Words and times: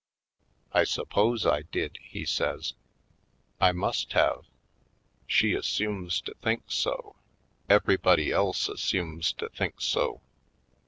"I 0.73 0.83
suppose 0.83 1.45
I 1.45 1.61
did," 1.61 1.99
he 2.01 2.25
says. 2.25 2.73
"I 3.59 3.71
must 3.71 4.13
have. 4.13 4.45
She 5.27 5.53
assumes 5.53 6.21
to 6.21 6.33
think 6.41 6.71
so— 6.71 7.17
everybody 7.69 8.31
else 8.31 8.67
assumes 8.67 9.31
to 9.33 9.47
think 9.49 9.79
so. 9.79 10.21